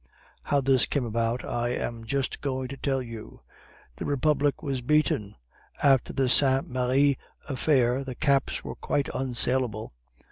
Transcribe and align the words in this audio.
How 0.41 0.61
this 0.61 0.87
came 0.87 1.05
about 1.05 1.45
I 1.45 1.69
am 1.69 2.05
just 2.05 2.41
going 2.41 2.69
to 2.69 2.75
tell 2.77 3.03
you. 3.03 3.41
The 3.97 4.05
Republic 4.05 4.63
was 4.63 4.81
beaten. 4.81 5.35
After 5.83 6.11
the 6.11 6.27
Saint 6.27 6.67
Merri 6.67 7.19
affair 7.47 8.03
the 8.03 8.15
caps 8.15 8.63
were 8.63 8.73
quite 8.73 9.09
unsalable. 9.13 9.91